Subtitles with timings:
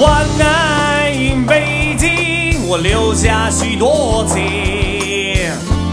[0.00, 1.12] 晚安，
[1.46, 4.40] 北京，我留下许多情。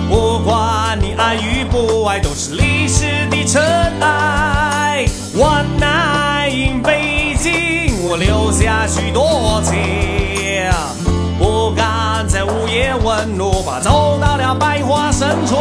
[0.10, 3.62] 不管你爱与不爱，都是历史的尘
[4.00, 5.06] 埃。
[5.36, 6.50] 晚安，
[6.82, 9.76] 北京，我留下许多情。
[11.38, 15.58] 不敢在午夜问路，怕走到了百花深处。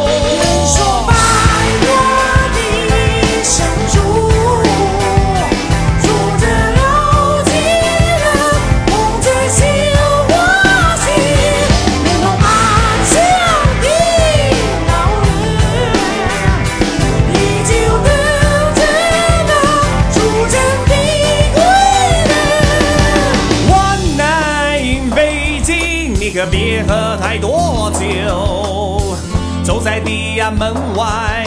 [26.36, 29.16] 可别喝太多酒。
[29.64, 31.46] 走在地安门外，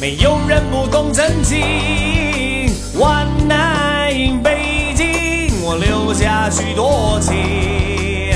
[0.00, 2.72] 没有人不懂真情。
[2.96, 8.34] One night in 北京，我留下许多情。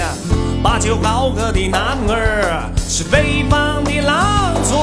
[0.63, 4.75] 把酒高歌的男儿是北方的狼族。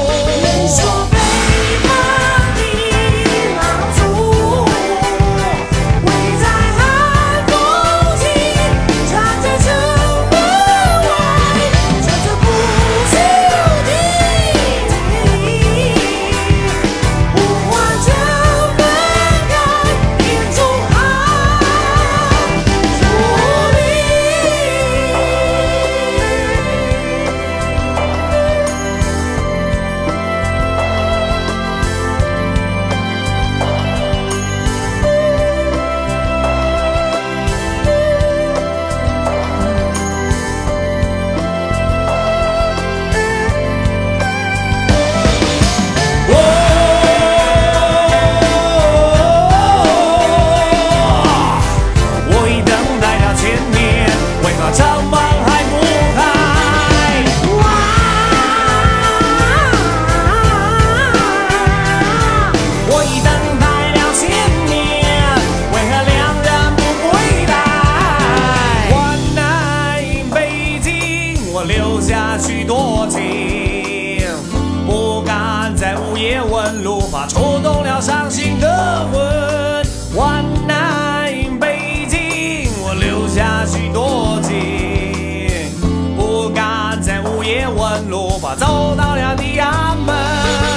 [54.72, 55.76] 为何城门还不
[56.16, 56.20] 开？
[62.88, 63.64] 我已等待
[63.96, 64.22] 了千
[64.66, 64.72] 年，
[65.74, 66.12] 为何两
[66.42, 67.12] 人不归
[67.48, 67.52] 来
[68.92, 70.36] ？One night in 北
[70.82, 70.90] 京，
[71.54, 73.61] 我留下许多情，
[88.82, 90.71] 走到了地安门。